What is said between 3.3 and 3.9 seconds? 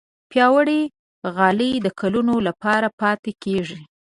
کېږي.